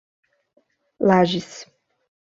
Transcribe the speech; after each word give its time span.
Lages 1.07 1.53